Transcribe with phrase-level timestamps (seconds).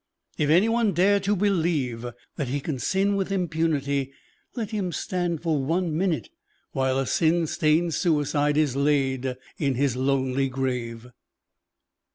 [0.39, 4.11] If any one dare to believe that he can sin with impunity,
[4.55, 6.31] let him stand for one minute
[6.71, 11.09] while a sin stained suicide is laid in his lonely grave.